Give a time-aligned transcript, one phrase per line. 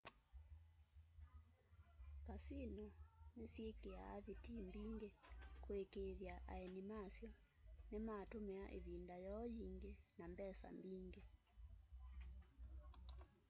[2.25, 2.85] kasino
[3.37, 5.09] nisyikia vitii mbingi
[5.63, 7.29] kuikiithya aeni masyo
[7.91, 11.21] nimatumia ivinda yoo yingi na mbesa mbingi